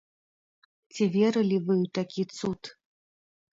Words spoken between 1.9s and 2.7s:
такі цуд?